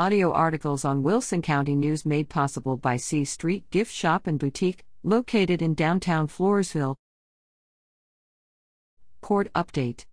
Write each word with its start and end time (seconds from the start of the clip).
Audio 0.00 0.32
articles 0.32 0.82
on 0.82 1.02
Wilson 1.02 1.42
County 1.42 1.76
News 1.76 2.06
made 2.06 2.30
possible 2.30 2.78
by 2.78 2.96
C 2.96 3.22
Street 3.22 3.70
Gift 3.70 3.92
Shop 3.92 4.26
and 4.26 4.38
Boutique, 4.38 4.86
located 5.02 5.60
in 5.60 5.74
downtown 5.74 6.26
Floresville. 6.26 6.96
Court 9.20 9.52
update 9.52 10.06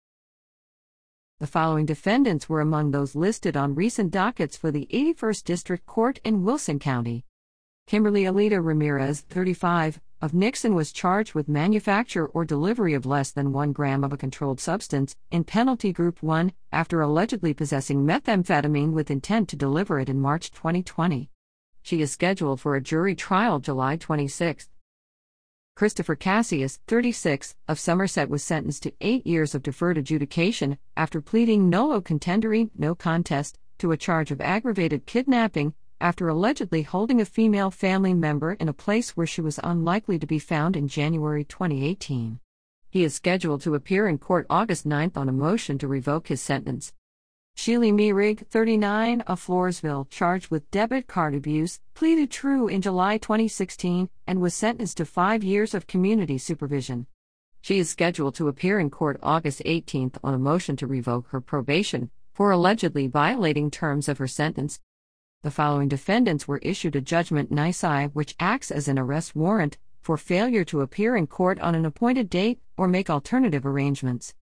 The 1.40 1.48
following 1.48 1.86
defendants 1.86 2.50
were 2.50 2.60
among 2.60 2.92
those 2.92 3.16
listed 3.16 3.56
on 3.56 3.76
recent 3.76 4.12
dockets 4.12 4.58
for 4.58 4.72
the 4.72 4.90
81st 4.92 5.44
District 5.46 5.86
Court 5.86 6.20
in 6.26 6.44
Wilson 6.44 6.80
County. 6.80 7.24
Kimberly 7.88 8.24
Alita 8.24 8.62
Ramirez, 8.62 9.22
35, 9.22 10.02
of 10.22 10.34
Nixon 10.34 10.74
was 10.74 10.92
charged 10.92 11.36
with 11.36 11.48
manufacture 11.48 12.26
or 12.26 12.44
delivery 12.44 12.96
of 12.96 13.06
less 13.06 13.32
than 13.32 13.54
1 13.54 13.72
gram 13.72 14.04
of 14.04 14.12
a 14.12 14.18
controlled 14.18 14.60
substance 14.60 15.16
in 15.30 15.44
Penalty 15.44 15.94
Group 15.94 16.24
1 16.24 16.54
after 16.72 17.02
allegedly 17.02 17.54
possessing 17.54 18.04
methamphetamine 18.04 18.94
with 18.94 19.12
intent 19.12 19.48
to 19.50 19.56
deliver 19.56 20.00
it 20.00 20.10
in 20.10 20.20
March 20.20 20.52
2020. 20.52 21.30
She 21.84 22.02
is 22.02 22.12
scheduled 22.12 22.60
for 22.60 22.76
a 22.76 22.82
jury 22.82 23.14
trial 23.14 23.60
July 23.60 23.96
26. 23.96 24.70
Christopher 25.76 26.16
Cassius, 26.16 26.80
36, 26.88 27.56
of 27.68 27.80
Somerset 27.80 28.30
was 28.30 28.44
sentenced 28.44 28.82
to 28.84 28.94
eight 29.00 29.28
years 29.28 29.54
of 29.54 29.62
deferred 29.62 30.00
adjudication 30.00 30.80
after 30.96 31.22
pleading 31.22 31.70
nolo 31.70 32.02
contendere, 32.02 32.72
no 32.76 32.96
contest, 32.96 33.60
to 33.78 33.92
a 33.92 33.98
charge 33.98 34.32
of 34.32 34.42
aggravated 34.42 35.06
kidnapping 35.06 35.76
after 36.00 36.28
allegedly 36.28 36.84
holding 36.84 37.20
a 37.20 37.26
female 37.26 37.72
family 37.72 38.14
member 38.14 38.54
in 38.54 38.70
a 38.70 38.74
place 38.74 39.18
where 39.18 39.28
she 39.28 39.42
was 39.42 39.60
unlikely 39.64 40.20
to 40.20 40.28
be 40.28 40.40
found 40.40 40.76
in 40.76 40.88
January 40.88 41.44
2018. 41.44 42.40
He 42.90 43.04
is 43.04 43.16
scheduled 43.16 43.62
to 43.62 43.76
appear 43.76 44.08
in 44.08 44.18
court 44.18 44.46
August 44.50 44.86
9 44.86 45.12
on 45.16 45.30
a 45.30 45.34
motion 45.34 45.78
to 45.80 45.88
revoke 45.88 46.28
his 46.28 46.42
sentence. 46.42 46.94
Sheely 47.58 47.92
Meerig, 47.92 48.48
39, 48.48 49.22
of 49.22 49.44
Floresville, 49.44 50.08
charged 50.12 50.52
with 50.52 50.70
debit 50.70 51.08
card 51.08 51.34
abuse, 51.34 51.80
pleaded 51.96 52.30
true 52.30 52.68
in 52.68 52.82
July 52.82 53.18
2016 53.18 54.10
and 54.28 54.40
was 54.40 54.54
sentenced 54.54 54.98
to 54.98 55.06
five 55.06 55.44
years 55.44 55.74
of 55.74 55.88
community 55.88 56.38
supervision. 56.38 57.08
She 57.62 57.80
is 57.80 57.90
scheduled 57.90 58.36
to 58.36 58.48
appear 58.48 58.80
in 58.80 58.92
court 58.92 59.20
August 59.24 59.64
18 59.66 60.12
on 60.24 60.34
a 60.36 60.38
motion 60.38 60.76
to 60.78 60.88
revoke 60.88 61.30
her 61.30 61.42
probation 61.42 62.12
for 62.32 62.52
allegedly 62.52 63.08
violating 63.08 63.72
terms 63.72 64.08
of 64.08 64.20
her 64.20 64.28
sentence. 64.28 64.80
The 65.48 65.52
following 65.52 65.88
defendants 65.88 66.46
were 66.46 66.58
issued 66.58 66.98
a 66.98 67.00
judgment 67.00 67.52
nisi 67.52 68.08
which 68.08 68.36
acts 68.38 68.70
as 68.70 68.90
an 68.90 69.00
arrest 69.00 69.34
warrant 69.34 69.78
for 70.02 70.18
failure 70.18 70.66
to 70.66 70.82
appear 70.82 71.16
in 71.16 71.26
court 71.26 71.58
on 71.62 71.74
an 71.74 71.86
appointed 71.86 72.30
date 72.30 72.60
or 72.76 72.86
make 72.90 73.10
alternative 73.10 73.66
arrangements. 73.66 74.34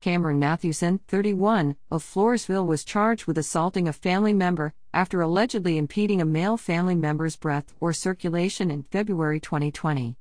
Cameron 0.00 0.40
Mathewson, 0.40 0.98
31, 1.06 1.76
of 1.88 2.02
Floresville 2.02 2.66
was 2.66 2.82
charged 2.82 3.26
with 3.26 3.38
assaulting 3.38 3.86
a 3.86 3.92
family 3.92 4.32
member 4.32 4.74
after 4.92 5.20
allegedly 5.20 5.78
impeding 5.78 6.20
a 6.20 6.24
male 6.24 6.56
family 6.56 6.96
member's 6.96 7.36
breath 7.36 7.72
or 7.78 7.92
circulation 7.92 8.72
in 8.72 8.82
February 8.82 9.38
2020. 9.38 10.16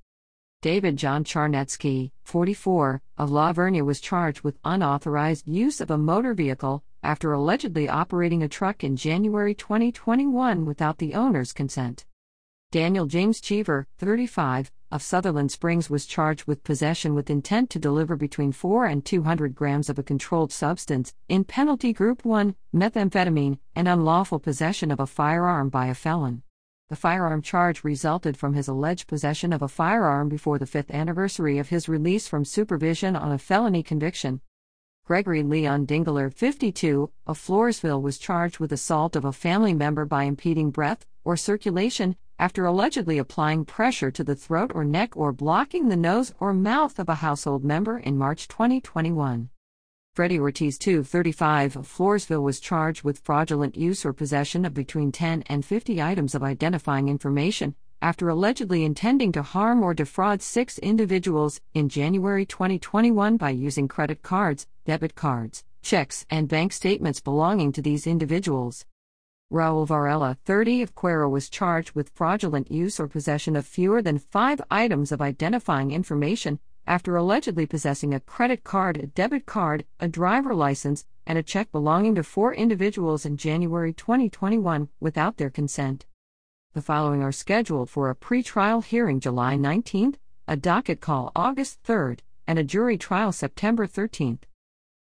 David 0.61 0.95
John 0.95 1.23
Charnetsky, 1.23 2.11
44, 2.21 3.01
of 3.17 3.31
La 3.31 3.51
Vernia 3.51 3.83
was 3.83 3.99
charged 3.99 4.41
with 4.41 4.59
unauthorized 4.63 5.47
use 5.47 5.81
of 5.81 5.89
a 5.89 5.97
motor 5.97 6.35
vehicle 6.35 6.83
after 7.03 7.31
allegedly 7.31 7.87
operating 7.87 8.43
a 8.43 8.47
truck 8.47 8.83
in 8.83 8.95
January 8.95 9.53
2021 9.53 10.65
without 10.65 10.97
the 10.97 11.13
owner's 11.13 11.53
consent. 11.53 12.05
Daniel 12.71 13.07
James 13.07 13.41
Cheever, 13.41 13.87
35, 13.97 14.71
of 14.91 15.01
Sutherland 15.01 15.51
Springs 15.51 15.89
was 15.89 16.05
charged 16.05 16.45
with 16.45 16.63
possession 16.63 17.13
with 17.13 17.29
intent 17.29 17.69
to 17.71 17.79
deliver 17.79 18.15
between 18.15 18.51
4 18.51 18.85
and 18.85 19.05
200 19.05 19.55
grams 19.55 19.89
of 19.89 19.99
a 19.99 20.03
controlled 20.03 20.51
substance 20.51 21.13
in 21.27 21.43
Penalty 21.43 21.93
Group 21.93 22.25
1, 22.25 22.55
methamphetamine, 22.75 23.59
and 23.75 23.87
unlawful 23.87 24.39
possession 24.39 24.91
of 24.91 24.99
a 24.99 25.07
firearm 25.07 25.69
by 25.69 25.87
a 25.87 25.95
felon. 25.95 26.43
The 26.89 26.95
firearm 26.95 27.43
charge 27.43 27.83
resulted 27.83 28.35
from 28.35 28.55
his 28.55 28.67
alleged 28.67 29.07
possession 29.07 29.53
of 29.53 29.61
a 29.61 29.67
firearm 29.67 30.27
before 30.27 30.57
the 30.57 30.65
fifth 30.65 30.89
anniversary 30.89 31.59
of 31.59 31.69
his 31.69 31.87
release 31.87 32.27
from 32.27 32.43
supervision 32.43 33.15
on 33.15 33.31
a 33.31 33.37
felony 33.37 33.83
conviction. 33.83 34.41
Gregory 35.09 35.41
Leon 35.41 35.87
Dingler, 35.87 36.31
52, 36.31 37.09
of 37.25 37.39
Floresville 37.39 37.99
was 37.99 38.19
charged 38.19 38.59
with 38.59 38.71
assault 38.71 39.15
of 39.15 39.25
a 39.25 39.33
family 39.33 39.73
member 39.73 40.05
by 40.05 40.25
impeding 40.25 40.69
breath 40.69 41.03
or 41.23 41.35
circulation 41.35 42.15
after 42.37 42.63
allegedly 42.63 43.17
applying 43.17 43.65
pressure 43.65 44.11
to 44.11 44.23
the 44.23 44.35
throat 44.35 44.71
or 44.75 44.85
neck 44.85 45.17
or 45.17 45.31
blocking 45.31 45.87
the 45.87 45.97
nose 45.97 46.31
or 46.39 46.53
mouth 46.53 46.99
of 46.99 47.09
a 47.09 47.15
household 47.25 47.63
member 47.65 47.97
in 47.97 48.19
March 48.19 48.47
2021. 48.47 49.49
Freddie 50.13 50.39
Ortiz, 50.39 50.77
2, 50.77 51.03
35, 51.03 51.77
of 51.77 51.87
Floresville 51.87 52.43
was 52.43 52.59
charged 52.59 53.03
with 53.03 53.17
fraudulent 53.23 53.75
use 53.75 54.05
or 54.05 54.13
possession 54.13 54.63
of 54.63 54.75
between 54.75 55.11
10 55.11 55.41
and 55.47 55.65
50 55.65 55.99
items 55.99 56.35
of 56.35 56.43
identifying 56.43 57.09
information 57.09 57.73
after 58.01 58.29
allegedly 58.29 58.83
intending 58.83 59.31
to 59.31 59.41
harm 59.41 59.83
or 59.83 59.93
defraud 59.93 60.41
six 60.41 60.77
individuals 60.79 61.59
in 61.73 61.89
January 61.89 62.45
2021 62.45 63.37
by 63.37 63.49
using 63.49 63.87
credit 63.87 64.21
cards, 64.21 64.67
debit 64.85 65.15
cards, 65.15 65.63
checks, 65.81 66.25
and 66.29 66.47
bank 66.47 66.71
statements 66.71 67.19
belonging 67.19 67.71
to 67.71 67.81
these 67.81 68.07
individuals. 68.07 68.85
Raul 69.51 69.87
Varela, 69.87 70.37
30 70.45 70.83
of 70.83 70.95
Cuero 70.95 71.29
was 71.29 71.49
charged 71.49 71.93
with 71.93 72.11
fraudulent 72.13 72.71
use 72.71 72.99
or 72.99 73.07
possession 73.07 73.55
of 73.55 73.65
fewer 73.65 74.01
than 74.01 74.19
five 74.19 74.61
items 74.69 75.11
of 75.11 75.21
identifying 75.21 75.91
information 75.91 76.59
after 76.85 77.15
allegedly 77.15 77.65
possessing 77.65 78.13
a 78.13 78.19
credit 78.19 78.63
card, 78.63 78.97
a 78.97 79.07
debit 79.07 79.45
card, 79.45 79.85
a 79.99 80.07
driver 80.07 80.55
license, 80.55 81.05
and 81.25 81.37
a 81.37 81.43
check 81.43 81.71
belonging 81.71 82.15
to 82.15 82.23
four 82.23 82.53
individuals 82.53 83.25
in 83.25 83.37
January 83.37 83.93
2021 83.93 84.89
without 84.99 85.37
their 85.37 85.49
consent. 85.49 86.05
The 86.75 86.83
following 86.83 87.23
are 87.23 87.31
scheduled 87.31 87.89
for 87.89 88.11
a 88.11 88.15
pretrial 88.15 88.83
hearing 88.83 89.19
July 89.19 89.57
19th, 89.57 90.17
a 90.47 90.55
docket 90.55 91.01
call 91.01 91.31
August 91.35 91.81
3rd, 91.81 92.19
and 92.45 92.59
a 92.59 92.63
jury 92.63 92.95
trial 92.95 93.31
September 93.31 93.87
13th. 93.87 94.43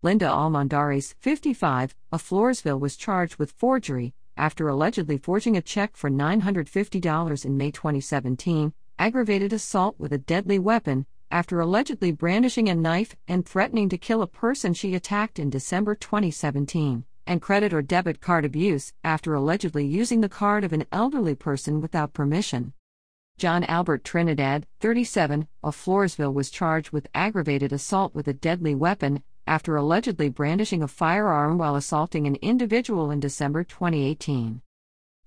Linda 0.03 0.27
Almondares, 0.27 1.15
55, 1.17 1.95
of 2.11 2.21
Floresville 2.21 2.79
was 2.79 2.95
charged 2.95 3.37
with 3.37 3.53
forgery 3.53 4.13
after 4.37 4.67
allegedly 4.67 5.17
forging 5.17 5.57
a 5.57 5.61
check 5.63 5.97
for 5.97 6.11
$950 6.11 7.43
in 7.43 7.57
May 7.57 7.71
2017, 7.71 8.73
aggravated 8.99 9.51
assault 9.51 9.95
with 9.97 10.13
a 10.13 10.19
deadly 10.19 10.59
weapon, 10.59 11.07
after 11.31 11.59
allegedly 11.59 12.11
brandishing 12.11 12.69
a 12.69 12.75
knife 12.75 13.15
and 13.27 13.47
threatening 13.47 13.89
to 13.89 13.97
kill 13.97 14.21
a 14.21 14.27
person 14.27 14.75
she 14.75 14.93
attacked 14.93 15.39
in 15.39 15.49
December 15.49 15.95
2017, 15.95 17.03
and 17.27 17.41
credit 17.41 17.73
or 17.73 17.81
debit 17.81 18.21
card 18.21 18.45
abuse 18.45 18.93
after 19.03 19.33
allegedly 19.33 19.85
using 19.85 20.21
the 20.21 20.29
card 20.29 20.63
of 20.63 20.73
an 20.73 20.85
elderly 20.91 21.35
person 21.35 21.81
without 21.81 22.13
permission. 22.13 22.73
John 23.37 23.63
Albert 23.65 24.03
Trinidad, 24.03 24.65
37, 24.79 25.47
of 25.63 25.75
Floresville 25.75 26.33
was 26.33 26.49
charged 26.49 26.91
with 26.91 27.07
aggravated 27.13 27.71
assault 27.71 28.15
with 28.15 28.27
a 28.27 28.33
deadly 28.33 28.73
weapon 28.73 29.21
after 29.45 29.75
allegedly 29.75 30.29
brandishing 30.29 30.81
a 30.81 30.87
firearm 30.87 31.57
while 31.57 31.75
assaulting 31.75 32.25
an 32.25 32.35
individual 32.41 33.11
in 33.11 33.19
December 33.19 33.63
2018. 33.63 34.61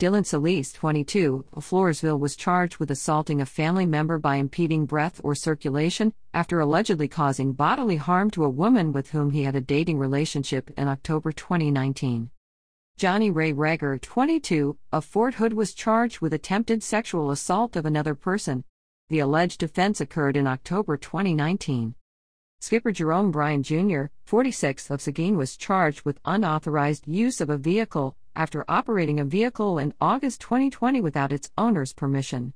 Dylan 0.00 0.24
Solis, 0.24 0.72
22, 0.72 1.44
of 1.52 1.62
Floresville 1.62 2.18
was 2.18 2.34
charged 2.34 2.78
with 2.78 2.90
assaulting 2.90 3.42
a 3.42 3.44
family 3.44 3.84
member 3.84 4.16
by 4.16 4.36
impeding 4.36 4.86
breath 4.86 5.20
or 5.22 5.34
circulation 5.34 6.14
after 6.32 6.58
allegedly 6.58 7.06
causing 7.06 7.52
bodily 7.52 7.96
harm 7.96 8.30
to 8.30 8.44
a 8.44 8.48
woman 8.48 8.92
with 8.92 9.10
whom 9.10 9.32
he 9.32 9.42
had 9.42 9.54
a 9.54 9.60
dating 9.60 9.98
relationship 9.98 10.70
in 10.78 10.88
October 10.88 11.32
2019. 11.32 12.30
Johnny 12.96 13.30
Ray 13.30 13.52
Rager, 13.52 14.00
22, 14.00 14.78
of 14.90 15.04
Fort 15.04 15.34
Hood 15.34 15.52
was 15.52 15.74
charged 15.74 16.22
with 16.22 16.32
attempted 16.32 16.82
sexual 16.82 17.30
assault 17.30 17.76
of 17.76 17.84
another 17.84 18.14
person. 18.14 18.64
The 19.10 19.18
alleged 19.18 19.62
offense 19.62 20.00
occurred 20.00 20.34
in 20.34 20.46
October 20.46 20.96
2019. 20.96 21.94
Skipper 22.62 22.92
Jerome 22.92 23.30
Bryan 23.30 23.62
Jr., 23.62 24.04
46, 24.24 24.90
of 24.90 25.02
Seguin 25.02 25.36
was 25.36 25.58
charged 25.58 26.06
with 26.06 26.20
unauthorized 26.24 27.06
use 27.06 27.42
of 27.42 27.50
a 27.50 27.58
vehicle 27.58 28.16
after 28.34 28.64
operating 28.68 29.20
a 29.20 29.24
vehicle 29.24 29.78
in 29.78 29.94
August 30.00 30.40
2020 30.40 31.00
without 31.00 31.32
its 31.32 31.50
owner's 31.58 31.92
permission. 31.92 32.52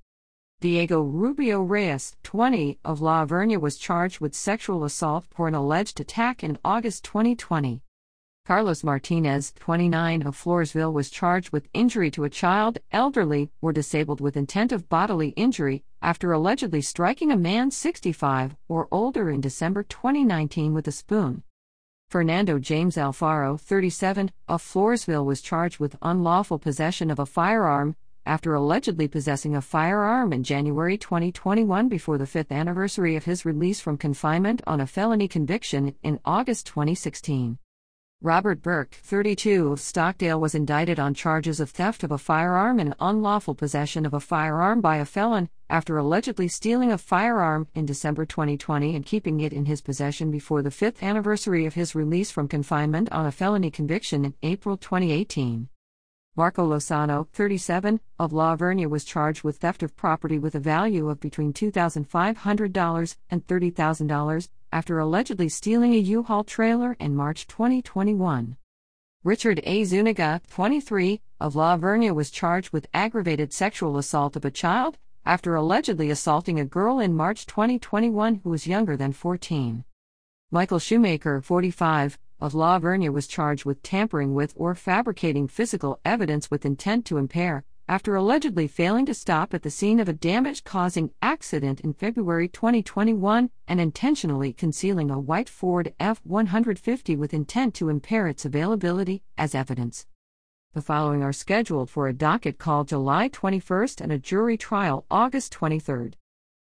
Diego 0.60 1.02
Rubio 1.02 1.60
Reyes, 1.62 2.16
20, 2.22 2.78
of 2.84 3.00
La 3.00 3.26
Vernia 3.26 3.60
was 3.60 3.76
charged 3.76 4.20
with 4.20 4.34
sexual 4.34 4.84
assault 4.84 5.26
for 5.31 5.46
an 5.46 5.54
alleged 5.54 6.00
attack 6.00 6.43
in 6.43 6.58
August 6.64 7.04
2020. 7.04 7.82
Carlos 8.46 8.84
Martinez, 8.84 9.54
29, 9.58 10.22
of 10.22 10.37
Floresville 10.37 10.93
was 10.93 11.08
charged 11.08 11.50
with 11.50 11.69
injury 11.72 12.10
to 12.10 12.25
a 12.25 12.31
child, 12.31 12.78
elderly, 12.93 13.50
or 13.62 13.72
disabled 13.72 14.20
with 14.20 14.37
intent 14.37 14.70
of 14.70 14.88
bodily 14.88 15.31
injury 15.31 15.82
after 16.02 16.31
allegedly 16.31 16.82
striking 16.82 17.32
a 17.32 17.37
man 17.37 17.70
65 17.70 18.54
or 18.69 18.87
older 18.93 19.31
in 19.31 19.40
December 19.40 19.82
2019 19.82 20.75
with 20.75 20.87
a 20.87 20.93
spoon. 20.93 21.43
Fernando 22.14 22.61
James 22.61 22.94
Alfaro, 22.94 23.61
37, 23.61 24.31
of 24.46 24.62
Floresville 24.62 25.25
was 25.25 25.43
charged 25.43 25.81
with 25.81 25.96
unlawful 26.00 26.61
possession 26.61 27.11
of 27.11 27.19
a 27.19 27.26
firearm 27.26 27.96
after 28.25 28.55
allegedly 28.55 29.08
possessing 29.08 29.56
a 29.56 29.61
firearm 29.61 30.32
in 30.32 30.44
January 30.44 30.96
2021 30.96 31.88
before 31.88 32.16
the 32.16 32.25
fifth 32.25 32.52
anniversary 32.52 33.16
of 33.16 33.25
his 33.25 33.44
release 33.44 33.81
from 33.81 33.99
confinement 33.99 34.62
on 34.64 34.81
a 34.81 34.87
felony 34.87 35.26
conviction 35.26 35.93
in 36.05 36.20
August 36.25 36.69
2016. 36.69 37.58
Robert 38.22 38.62
Burke, 38.62 38.94
32, 39.02 39.72
of 39.72 39.81
Stockdale 39.81 40.40
was 40.40 40.55
indicted 40.55 40.99
on 40.99 41.12
charges 41.12 41.61
of 41.61 41.69
theft 41.69 42.02
of 42.02 42.11
a 42.11 42.16
firearm 42.16 42.78
and 42.78 42.94
unlawful 42.99 43.55
possession 43.55 44.06
of 44.06 44.14
a 44.14 44.20
firearm 44.20 44.81
by 44.81 44.96
a 44.96 45.05
felon 45.05 45.50
after 45.69 45.99
allegedly 45.99 46.49
stealing 46.49 46.90
a 46.90 46.96
firearm 46.96 47.66
in 47.75 47.84
December 47.84 48.25
2020 48.25 48.96
and 48.96 49.05
keeping 49.05 49.40
it 49.40 49.52
in 49.52 49.66
his 49.66 49.82
possession 49.82 50.31
before 50.31 50.62
the 50.62 50.70
fifth 50.70 51.02
anniversary 51.02 51.66
of 51.66 51.75
his 51.75 51.94
release 51.94 52.31
from 52.31 52.49
confinement 52.49 53.12
on 53.12 53.26
a 53.26 53.32
felony 53.32 53.70
conviction 53.70 54.25
in 54.25 54.34
April 54.43 54.78
2018. 54.78 55.69
Marco 56.37 56.66
Lozano, 56.66 57.28
37, 57.32 58.00
of 58.19 58.32
La 58.32 58.56
Vernia 58.56 58.88
was 58.88 59.05
charged 59.05 59.44
with 59.44 59.58
theft 59.58 59.82
of 59.82 59.94
property 59.96 60.38
with 60.38 60.55
a 60.55 60.61
value 60.61 61.08
of 61.08 61.20
between 61.20 61.52
$2,500 61.52 63.16
and 63.31 63.46
$30,000 63.46 64.49
after 64.75 64.99
allegedly 64.99 65.49
stealing 65.49 65.94
a 65.94 65.99
U-Haul 65.99 66.43
trailer 66.43 66.97
in 66.99 67.15
March 67.15 67.47
2021. 67.47 68.56
Richard 69.23 69.61
A. 69.62 69.85
Zuniga, 69.85 70.43
23, 70.50 71.21
of 71.41 71.55
La 71.55 71.79
Vernia 71.79 72.12
was 72.12 72.29
charged 72.29 72.73
with 72.73 72.88
aggravated 72.93 73.53
sexual 73.53 73.97
assault 73.97 74.35
of 74.35 74.44
a 74.44 74.50
child 74.50 74.99
after 75.25 75.55
allegedly 75.55 76.11
assaulting 76.11 76.59
a 76.59 76.65
girl 76.65 76.99
in 76.99 77.15
March 77.15 77.47
2021 77.47 78.41
who 78.43 78.50
was 78.50 78.67
younger 78.67 78.97
than 78.97 79.12
14. 79.12 79.85
Michael 80.50 80.81
Shoemaker, 80.81 81.41
45, 81.41 82.19
of 82.41 82.53
La 82.53 82.81
Vernia 82.81 83.12
was 83.12 83.29
charged 83.29 83.65
with 83.65 83.81
tampering 83.81 84.35
with 84.35 84.53
or 84.56 84.75
fabricating 84.75 85.47
physical 85.47 86.00
evidence 86.05 86.50
with 86.50 86.67
intent 86.67 87.05
to 87.06 87.17
impair, 87.17 87.62
after 87.86 88.16
allegedly 88.16 88.66
failing 88.66 89.04
to 89.04 89.12
stop 89.12 89.52
at 89.52 89.62
the 89.62 89.70
scene 89.70 90.00
of 90.00 90.08
a 90.08 90.12
damage 90.14 90.64
causing 90.64 91.10
accident 91.20 91.81
in 91.81 91.92
February 91.92 92.48
2021 92.48 93.50
and 93.69 93.81
intentionally 93.81 94.54
concealing 94.54 95.10
a 95.10 95.19
white 95.19 95.50
Ford 95.50 95.92
F 96.00 96.20
150 96.25 97.14
with 97.16 97.34
intent 97.34 97.75
to 97.75 97.90
impair 97.90 98.26
its 98.26 98.46
availability 98.46 99.22
as 99.36 99.54
evidence. 99.54 100.06
The 100.72 100.81
following 100.81 101.22
are 101.22 101.32
scheduled 101.32 101.90
for 101.90 102.08
a 102.08 102.14
docket 102.14 102.58
call 102.58 102.84
July 102.84 103.28
21st 103.28 104.00
and 104.00 104.10
a 104.10 104.19
jury 104.19 104.56
trial 104.56 105.04
August 105.10 105.52
23rd. 105.52 106.14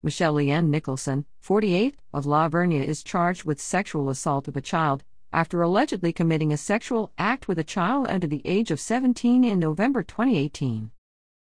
Michelle 0.03 0.35
Leanne 0.35 0.69
Nicholson, 0.69 1.25
48, 1.41 1.97
of 2.13 2.27
La 2.27 2.51
Vernia 2.51 2.85
is 2.85 3.03
charged 3.03 3.45
with 3.45 3.61
sexual 3.61 4.11
assault 4.11 4.47
of 4.47 4.57
a 4.57 4.61
child 4.61 5.05
after 5.33 5.63
allegedly 5.63 6.13
committing 6.13 6.53
a 6.53 6.57
sexual 6.57 7.13
act 7.19 7.49
with 7.49 7.59
a 7.59 7.65
child 7.65 8.07
under 8.09 8.27
the 8.27 8.43
age 8.45 8.71
of 8.71 8.79
17 8.79 9.43
in 9.43 9.59
November 9.59 10.03
2018. 10.03 10.91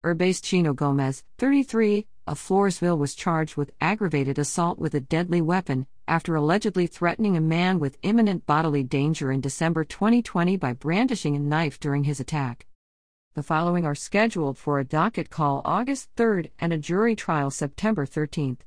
Urbase 0.05 0.43
Chino 0.43 0.75
Gomez, 0.75 1.25
33, 1.39 2.07
of 2.27 2.39
Floresville 2.39 2.99
was 2.99 3.15
charged 3.15 3.57
with 3.57 3.73
aggravated 3.81 4.39
assault 4.39 4.79
with 4.79 4.93
a 4.93 5.01
deadly 5.01 5.41
weapon 5.41 5.87
after 6.07 6.37
allegedly 6.37 6.87
threatening 6.87 7.39
a 7.39 7.41
man 7.41 7.79
with 7.79 7.97
imminent 8.03 8.45
bodily 8.45 8.83
danger 8.83 9.33
in 9.33 9.41
December 9.41 9.83
2020 9.83 10.59
by 10.59 10.75
brandishing 10.75 11.35
a 11.35 11.39
knife 11.39 11.81
during 11.81 12.05
his 12.05 12.21
attack. 12.21 12.67
The 13.33 13.43
following 13.43 13.87
are 13.87 13.95
scheduled 13.95 14.59
for 14.59 14.79
a 14.79 14.85
docket 14.85 15.31
call 15.31 15.63
August 15.65 16.11
3 16.17 16.51
and 16.59 16.75
a 16.75 16.79
jury 16.79 17.17
trial 17.17 17.51
September 17.51 18.05
13. 18.05 18.59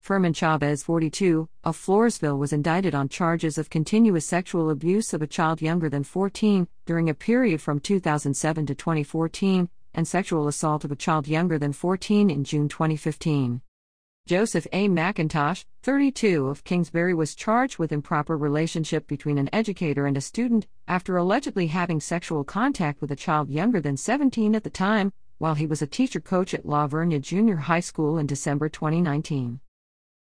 Furman 0.00 0.32
Chavez, 0.32 0.84
42, 0.84 1.48
of 1.64 1.76
Floresville 1.76 2.38
was 2.38 2.52
indicted 2.52 2.94
on 2.94 3.08
charges 3.08 3.58
of 3.58 3.68
continuous 3.68 4.26
sexual 4.26 4.70
abuse 4.70 5.12
of 5.12 5.22
a 5.22 5.26
child 5.26 5.60
younger 5.60 5.88
than 5.88 6.04
14 6.04 6.68
during 6.86 7.10
a 7.10 7.14
period 7.14 7.60
from 7.60 7.80
2007 7.80 8.66
to 8.66 8.76
2014 8.76 9.68
and 9.98 10.06
sexual 10.06 10.46
assault 10.46 10.84
of 10.84 10.92
a 10.92 10.96
child 10.96 11.26
younger 11.26 11.58
than 11.58 11.72
14 11.72 12.30
in 12.30 12.44
June 12.44 12.68
2015. 12.68 13.60
Joseph 14.28 14.64
A. 14.72 14.88
McIntosh, 14.88 15.64
32, 15.82 16.46
of 16.46 16.62
Kingsbury 16.62 17.14
was 17.14 17.34
charged 17.34 17.78
with 17.78 17.90
improper 17.90 18.36
relationship 18.36 19.08
between 19.08 19.38
an 19.38 19.50
educator 19.52 20.06
and 20.06 20.16
a 20.16 20.20
student 20.20 20.68
after 20.86 21.16
allegedly 21.16 21.66
having 21.66 21.98
sexual 21.98 22.44
contact 22.44 23.00
with 23.00 23.10
a 23.10 23.16
child 23.16 23.50
younger 23.50 23.80
than 23.80 23.96
17 23.96 24.54
at 24.54 24.62
the 24.62 24.70
time, 24.70 25.12
while 25.38 25.56
he 25.56 25.66
was 25.66 25.82
a 25.82 25.86
teacher 25.88 26.20
coach 26.20 26.54
at 26.54 26.64
La 26.64 26.86
Vernia 26.86 27.20
Junior 27.20 27.56
High 27.56 27.80
School 27.80 28.18
in 28.18 28.26
December 28.28 28.68
2019. 28.68 29.58